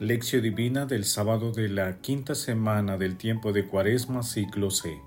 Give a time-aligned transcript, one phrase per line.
[0.00, 4.98] Lección Divina del sábado de la quinta semana del tiempo de Cuaresma, ciclo C.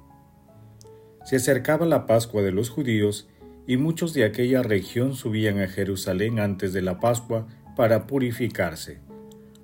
[1.25, 3.28] Se acercaba la Pascua de los judíos
[3.66, 9.00] y muchos de aquella región subían a Jerusalén antes de la Pascua para purificarse.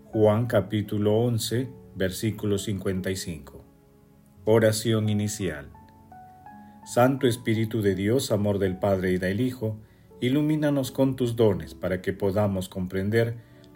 [0.06, 3.64] Juan capítulo 11, versículo 55.
[4.46, 5.70] Oración inicial.
[6.86, 9.78] Santo Espíritu de Dios, amor del Padre y del Hijo,
[10.22, 13.48] ilumínanos con tus dones para que podamos comprender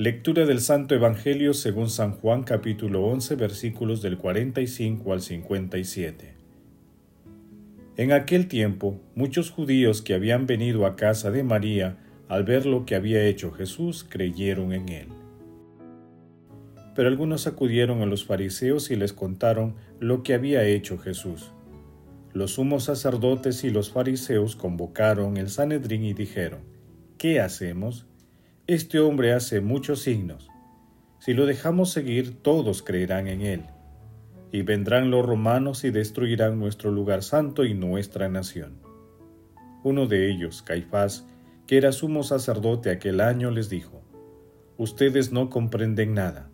[0.00, 6.34] Lectura del Santo Evangelio según San Juan capítulo 11 versículos del 45 al 57.
[7.96, 12.86] En aquel tiempo, muchos judíos que habían venido a casa de María al ver lo
[12.86, 15.08] que había hecho Jesús creyeron en él.
[16.94, 21.50] Pero algunos acudieron a los fariseos y les contaron lo que había hecho Jesús.
[22.32, 26.60] Los sumos sacerdotes y los fariseos convocaron el Sanedrín y dijeron,
[27.18, 28.07] ¿qué hacemos?
[28.68, 30.50] Este hombre hace muchos signos.
[31.20, 33.62] Si lo dejamos seguir, todos creerán en él.
[34.52, 38.74] Y vendrán los romanos y destruirán nuestro lugar santo y nuestra nación.
[39.84, 41.26] Uno de ellos, Caifás,
[41.66, 44.02] que era sumo sacerdote aquel año, les dijo,
[44.76, 46.50] Ustedes no comprenden nada,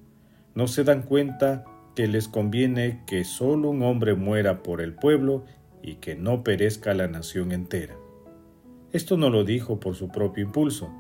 [0.54, 1.64] no se dan cuenta
[1.96, 5.46] que les conviene que solo un hombre muera por el pueblo
[5.82, 7.96] y que no perezca la nación entera.
[8.92, 10.94] Esto no lo dijo por su propio impulso,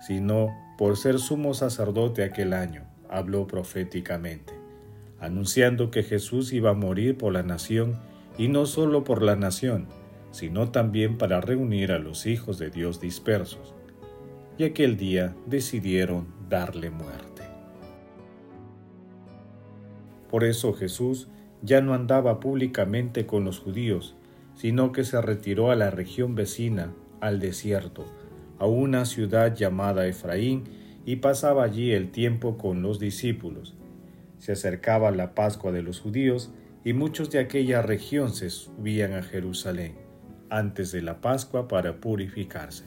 [0.00, 4.54] sino por ser sumo sacerdote aquel año, habló proféticamente,
[5.18, 7.98] anunciando que Jesús iba a morir por la nación
[8.36, 9.86] y no solo por la nación,
[10.30, 13.74] sino también para reunir a los hijos de Dios dispersos.
[14.56, 17.42] Y aquel día decidieron darle muerte.
[20.30, 21.28] Por eso Jesús
[21.62, 24.14] ya no andaba públicamente con los judíos,
[24.54, 28.04] sino que se retiró a la región vecina, al desierto,
[28.58, 30.64] a una ciudad llamada Efraín
[31.04, 33.74] y pasaba allí el tiempo con los discípulos.
[34.38, 36.50] Se acercaba la Pascua de los judíos
[36.84, 39.94] y muchos de aquella región se subían a Jerusalén
[40.50, 42.84] antes de la Pascua para purificarse.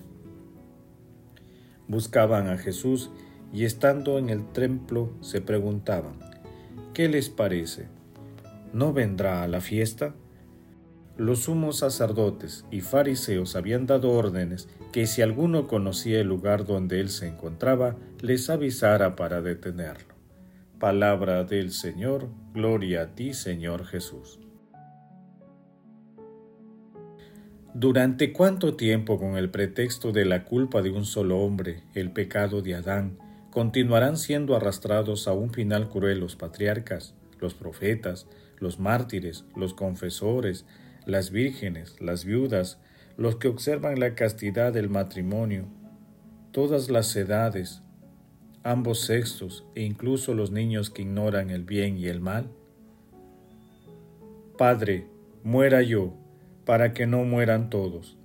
[1.88, 3.12] Buscaban a Jesús
[3.54, 6.14] y estando en el templo se preguntaban,
[6.94, 7.88] ¿qué les parece?
[8.74, 10.14] ¿No vendrá a la fiesta?
[11.22, 17.00] Los sumos sacerdotes y fariseos habían dado órdenes que si alguno conocía el lugar donde
[17.00, 20.16] él se encontraba, les avisara para detenerlo.
[20.80, 24.40] Palabra del Señor, gloria a ti Señor Jesús.
[27.76, 32.64] ¿Durante cuánto tiempo con el pretexto de la culpa de un solo hombre, el pecado
[32.64, 33.20] de Adán,
[33.52, 38.26] continuarán siendo arrastrados a un final cruel los patriarcas, los profetas,
[38.58, 40.66] los mártires, los confesores,
[41.06, 42.80] las vírgenes, las viudas,
[43.18, 45.66] los que observan la castidad del matrimonio,
[46.52, 47.82] todas las edades,
[48.64, 52.50] ambos sexos e incluso los niños que ignoran el bien y el mal?
[54.58, 55.08] Padre,
[55.44, 56.14] muera yo,
[56.66, 58.18] para que no mueran todos.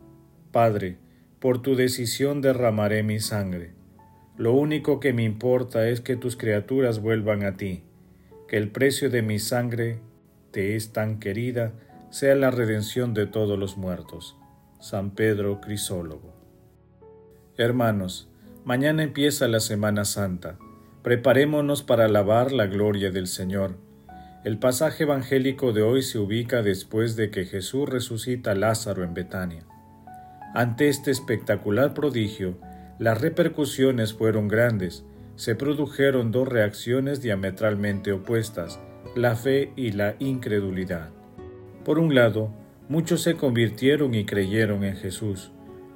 [0.53, 0.99] Padre,
[1.41, 3.73] por tu decisión derramaré mi sangre.
[4.37, 7.83] Lo único que me importa es que tus criaturas vuelvan a ti,
[8.49, 9.99] que el precio de mi sangre
[10.51, 11.73] te es tan querida
[12.19, 14.39] sea la redención de todos los muertos.
[14.79, 16.33] San Pedro Crisólogo.
[17.59, 18.31] Hermanos,
[18.65, 20.57] mañana empieza la Semana Santa.
[21.03, 23.77] Preparémonos para alabar la gloria del Señor.
[24.45, 29.13] El pasaje evangélico de hoy se ubica después de que Jesús resucita a Lázaro en
[29.13, 29.67] Betania.
[30.55, 32.57] Ante este espectacular prodigio,
[32.99, 35.05] las repercusiones fueron grandes.
[35.35, 38.81] Se produjeron dos reacciones diametralmente opuestas,
[39.15, 41.11] la fe y la incredulidad.
[41.87, 42.53] Por un lado,
[42.89, 45.53] muchos se convirtieron y creyeron en Jesús.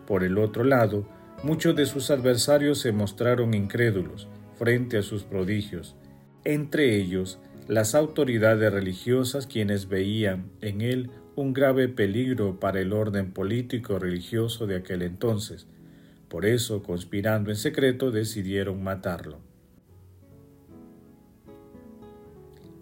[0.07, 1.05] Por el otro lado,
[1.43, 5.97] muchos de sus adversarios se mostraron incrédulos frente a sus prodigios,
[6.45, 13.33] entre ellos las autoridades religiosas quienes veían en él un grave peligro para el orden
[13.33, 15.67] político religioso de aquel entonces.
[16.29, 19.50] Por eso, conspirando en secreto, decidieron matarlo.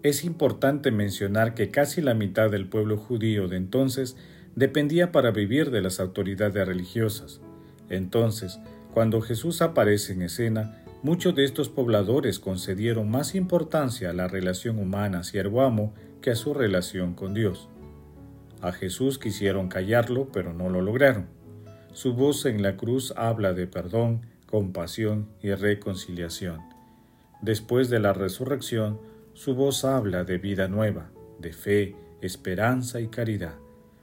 [0.01, 4.15] Es importante mencionar que casi la mitad del pueblo judío de entonces
[4.55, 7.41] dependía para vivir de las autoridades religiosas.
[7.89, 8.59] Entonces,
[8.93, 14.79] cuando Jesús aparece en escena, muchos de estos pobladores concedieron más importancia a la relación
[14.79, 17.67] humana siervo-amo que a su relación con Dios.
[18.61, 21.27] A Jesús quisieron callarlo, pero no lo lograron.
[21.91, 26.61] Su voz en la cruz habla de perdón, compasión y reconciliación.
[27.41, 28.99] Después de la resurrección,
[29.39, 33.55] su voz habla de vida nueva, de fe, esperanza y caridad.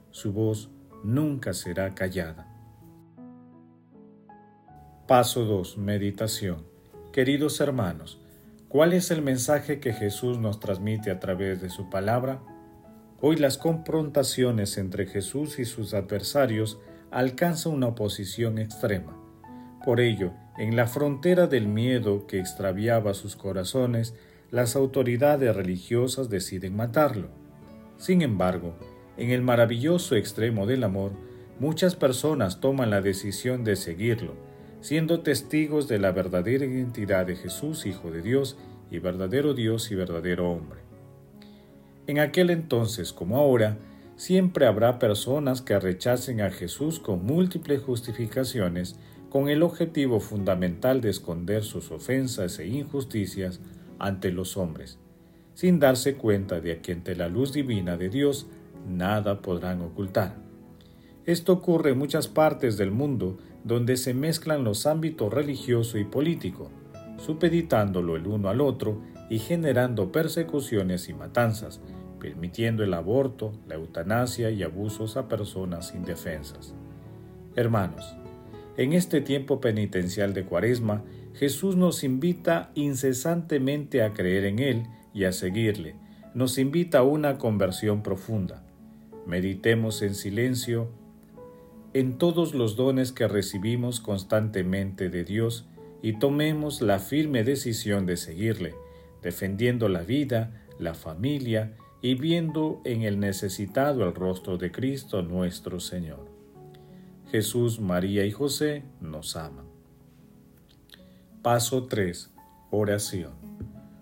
[0.09, 0.71] Su voz
[1.03, 2.47] nunca será callada.
[5.07, 5.77] Paso 2.
[5.77, 6.65] Meditación.
[7.13, 8.19] Queridos hermanos,
[8.67, 12.41] ¿cuál es el mensaje que Jesús nos transmite a través de su palabra?
[13.21, 16.79] Hoy las confrontaciones entre Jesús y sus adversarios
[17.11, 19.15] alcanzan una oposición extrema.
[19.85, 24.15] Por ello, en la frontera del miedo que extraviaba sus corazones,
[24.51, 27.29] las autoridades religiosas deciden matarlo.
[27.97, 28.75] Sin embargo,
[29.17, 31.11] en el maravilloso extremo del amor,
[31.59, 34.35] muchas personas toman la decisión de seguirlo,
[34.81, 38.57] siendo testigos de la verdadera identidad de Jesús, Hijo de Dios,
[38.89, 40.79] y verdadero Dios y verdadero hombre.
[42.05, 43.77] En aquel entonces como ahora,
[44.15, 48.97] siempre habrá personas que rechacen a Jesús con múltiples justificaciones,
[49.29, 53.59] con el objetivo fundamental de esconder sus ofensas e injusticias
[53.99, 54.99] ante los hombres,
[55.53, 58.47] sin darse cuenta de que ante la luz divina de Dios
[58.87, 60.35] nada podrán ocultar.
[61.25, 66.71] Esto ocurre en muchas partes del mundo donde se mezclan los ámbitos religioso y político,
[67.17, 71.81] supeditándolo el uno al otro y generando persecuciones y matanzas,
[72.19, 76.73] permitiendo el aborto, la eutanasia y abusos a personas indefensas.
[77.55, 78.15] Hermanos,
[78.77, 81.03] en este tiempo penitencial de Cuaresma,
[81.37, 85.95] Jesús nos invita incesantemente a creer en Él y a seguirle.
[86.33, 88.63] Nos invita a una conversión profunda.
[89.27, 90.89] Meditemos en silencio
[91.93, 95.67] en todos los dones que recibimos constantemente de Dios
[96.01, 98.73] y tomemos la firme decisión de seguirle,
[99.21, 105.79] defendiendo la vida, la familia y viendo en el necesitado el rostro de Cristo nuestro
[105.79, 106.25] Señor.
[107.31, 109.66] Jesús, María y José nos aman.
[111.47, 112.29] Paso 3.
[112.71, 113.31] Oración.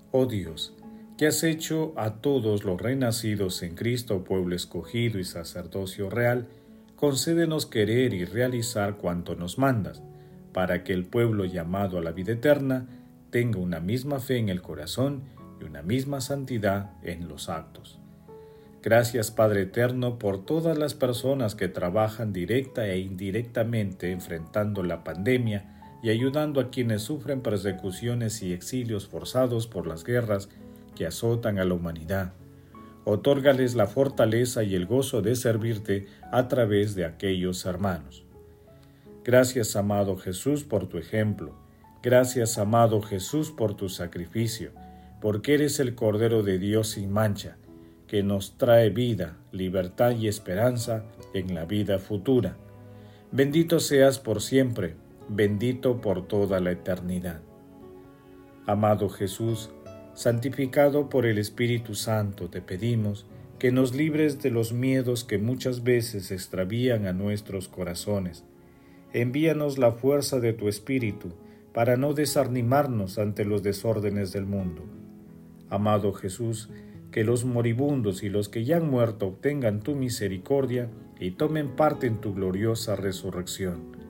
[0.10, 0.74] Oh Dios,
[1.16, 6.48] que has hecho a todos los renacidos en Cristo pueblo escogido y sacerdocio real,
[6.96, 10.02] concédenos querer y realizar cuanto nos mandas,
[10.54, 12.88] para que el pueblo llamado a la vida eterna
[13.30, 15.22] tenga una misma fe en el corazón
[15.62, 18.00] y una misma santidad en los actos.
[18.82, 25.75] Gracias Padre Eterno por todas las personas que trabajan directa e indirectamente enfrentando la pandemia
[26.06, 30.50] y ayudando a quienes sufren persecuciones y exilios forzados por las guerras
[30.96, 32.34] que azotan a la humanidad.
[33.06, 38.24] Otórgales la fortaleza y el gozo de servirte a través de aquellos hermanos.
[39.24, 41.56] Gracias, amado Jesús, por tu ejemplo.
[42.04, 44.74] Gracias, amado Jesús, por tu sacrificio,
[45.22, 47.58] porque eres el Cordero de Dios sin mancha,
[48.06, 51.04] que nos trae vida, libertad y esperanza
[51.34, 52.58] en la vida futura.
[53.32, 54.98] Bendito seas por siempre,
[55.30, 57.42] bendito por toda la eternidad.
[58.68, 59.72] Amado Jesús,
[60.14, 63.26] santificado por el Espíritu Santo, te pedimos
[63.60, 68.44] que nos libres de los miedos que muchas veces extravían a nuestros corazones.
[69.14, 71.30] Envíanos la fuerza de tu Espíritu
[71.74, 74.84] para no desanimarnos ante los desórdenes del mundo.
[75.70, 76.70] Amado Jesús,
[77.12, 82.08] que los moribundos y los que ya han muerto obtengan tu misericordia y tomen parte
[82.08, 84.05] en tu gloriosa resurrección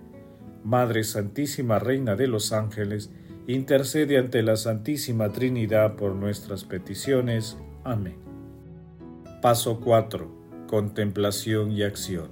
[0.65, 3.11] Madre Santísima Reina de los Ángeles,
[3.45, 7.55] intercede ante la Santísima Trinidad por nuestras peticiones.
[7.83, 8.17] Amén.
[9.43, 10.65] Paso 4.
[10.65, 12.29] Contemplación y acción.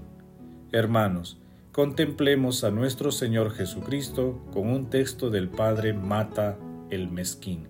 [0.71, 1.39] Hermanos,
[1.71, 6.57] contemplemos a nuestro Señor Jesucristo con un texto del Padre Mata
[6.89, 7.67] el Mezquín.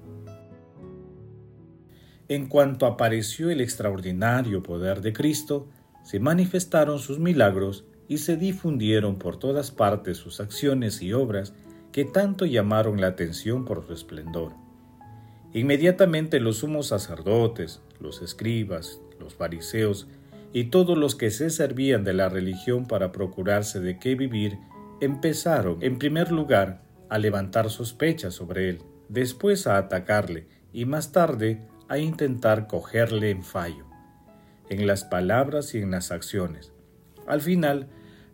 [2.30, 5.68] En cuanto apareció el extraordinario poder de Cristo,
[6.06, 11.54] se manifestaron sus milagros y se difundieron por todas partes sus acciones y obras
[11.92, 14.54] que tanto llamaron la atención por su esplendor.
[15.54, 20.08] Inmediatamente los sumos sacerdotes, los escribas, los fariseos
[20.52, 24.58] y todos los que se servían de la religión para procurarse de qué vivir,
[25.02, 31.68] empezaron, en primer lugar, a levantar sospechas sobre él, después a atacarle y más tarde
[31.88, 33.86] a intentar cogerle en fallo,
[34.70, 36.74] en las palabras y en las acciones,
[37.28, 37.88] al final,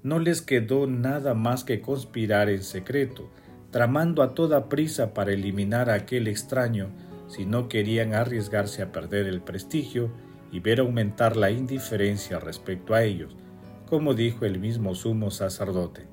[0.03, 3.29] no les quedó nada más que conspirar en secreto,
[3.71, 6.89] tramando a toda prisa para eliminar a aquel extraño
[7.27, 10.09] si no querían arriesgarse a perder el prestigio
[10.51, 13.35] y ver aumentar la indiferencia respecto a ellos,
[13.85, 16.07] como dijo el mismo sumo sacerdote.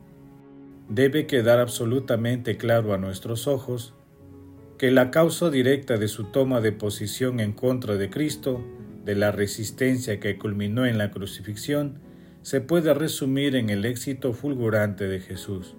[0.88, 3.94] Debe quedar absolutamente claro a nuestros ojos
[4.78, 8.62] que la causa directa de su toma de posición en contra de Cristo
[9.04, 12.00] de la resistencia que culminó en la crucifixión
[12.46, 15.74] se puede resumir en el éxito fulgurante de Jesús,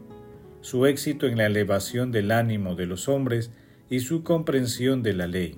[0.60, 3.52] su éxito en la elevación del ánimo de los hombres
[3.90, 5.56] y su comprensión de la ley,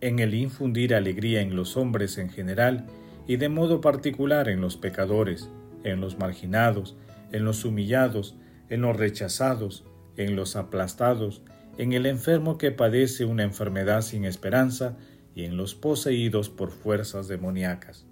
[0.00, 2.86] en el infundir alegría en los hombres en general
[3.26, 5.50] y de modo particular en los pecadores,
[5.84, 6.96] en los marginados,
[7.30, 8.36] en los humillados,
[8.70, 9.84] en los rechazados,
[10.16, 11.42] en los aplastados,
[11.76, 14.96] en el enfermo que padece una enfermedad sin esperanza
[15.34, 18.06] y en los poseídos por fuerzas demoníacas.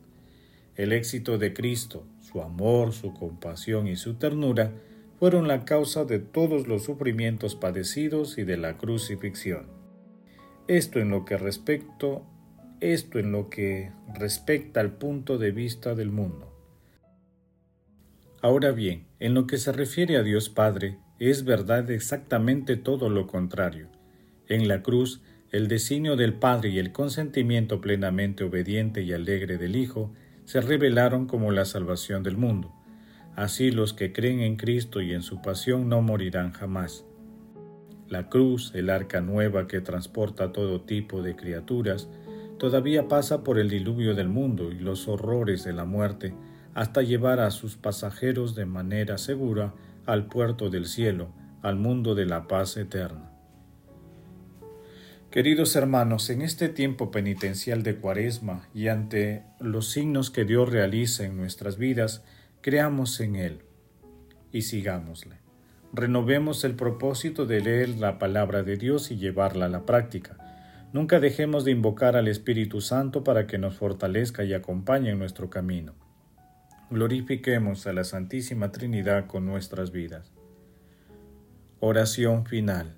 [0.78, 4.70] El éxito de Cristo, su amor, su compasión y su ternura
[5.18, 9.66] fueron la causa de todos los sufrimientos padecidos y de la crucifixión.
[10.68, 12.22] Esto en lo que respecto,
[12.78, 16.54] esto en lo que respecta al punto de vista del mundo.
[18.40, 23.26] Ahora bien, en lo que se refiere a Dios Padre, es verdad exactamente todo lo
[23.26, 23.88] contrario.
[24.46, 29.74] En la cruz, el designio del Padre y el consentimiento plenamente obediente y alegre del
[29.74, 30.12] Hijo
[30.48, 32.72] se revelaron como la salvación del mundo.
[33.36, 37.04] Así los que creen en Cristo y en su pasión no morirán jamás.
[38.08, 42.08] La cruz, el arca nueva que transporta todo tipo de criaturas,
[42.56, 46.32] todavía pasa por el diluvio del mundo y los horrores de la muerte,
[46.72, 49.74] hasta llevar a sus pasajeros de manera segura
[50.06, 51.28] al puerto del cielo,
[51.60, 53.27] al mundo de la paz eterna.
[55.38, 61.26] Queridos hermanos, en este tiempo penitencial de Cuaresma y ante los signos que Dios realiza
[61.26, 62.24] en nuestras vidas,
[62.60, 63.60] creamos en Él
[64.50, 65.36] y sigámosle.
[65.92, 70.88] Renovemos el propósito de leer la palabra de Dios y llevarla a la práctica.
[70.92, 75.48] Nunca dejemos de invocar al Espíritu Santo para que nos fortalezca y acompañe en nuestro
[75.50, 75.94] camino
[76.90, 80.32] glorifiquemos a la Santísima Trinidad con nuestras vidas.
[81.78, 82.97] Oración final.